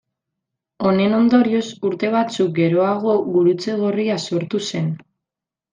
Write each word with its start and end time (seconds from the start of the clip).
Honen 0.87 1.13
ondorioz 1.17 1.61
urte 1.89 2.11
batzuk 2.17 2.51
geroago 2.59 3.17
Gurutze 3.37 3.79
Gorria 3.85 4.21
sortu 4.35 4.67
zen. 4.73 4.95